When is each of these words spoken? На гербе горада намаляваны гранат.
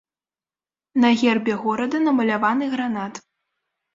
На 1.03 1.11
гербе 1.19 1.53
горада 1.65 1.97
намаляваны 2.07 2.65
гранат. 2.75 3.21